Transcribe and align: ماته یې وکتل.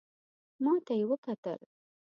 ماته 0.63 0.93
یې 0.99 1.05
وکتل. 1.09 1.59